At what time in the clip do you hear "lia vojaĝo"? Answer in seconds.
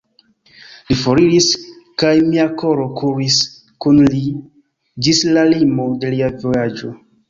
6.19-6.97